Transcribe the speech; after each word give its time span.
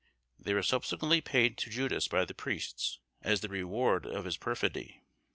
They 0.39 0.55
were 0.55 0.63
subsequently 0.63 1.21
paid 1.21 1.59
to 1.59 1.69
Judas 1.69 2.07
by 2.07 2.25
the 2.25 2.33
priests 2.33 2.97
as 3.21 3.41
the 3.41 3.49
reward 3.49 4.07
of 4.07 4.25
his 4.25 4.35
perfidy. 4.35 5.03